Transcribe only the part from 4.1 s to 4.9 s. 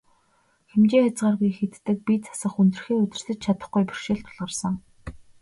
тулгарсан.